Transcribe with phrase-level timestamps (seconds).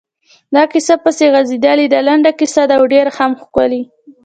[0.55, 3.81] دا کیسه پسې غځېدلې ده، لنډه کیسه ده او ډېره هم ښکلې…